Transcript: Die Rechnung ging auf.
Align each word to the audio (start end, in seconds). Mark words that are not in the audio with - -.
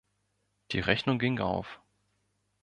Die 0.71 0.79
Rechnung 0.79 1.19
ging 1.19 1.37
auf. 1.41 1.79